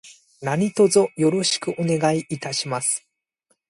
[0.41, 3.05] 何卒よろしくお願いいたします。